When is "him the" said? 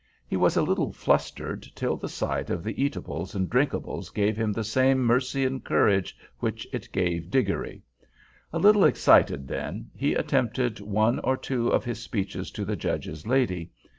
4.35-4.63